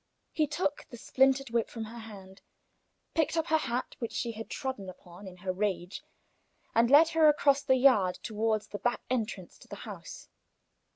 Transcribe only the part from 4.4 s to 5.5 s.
trodden upon in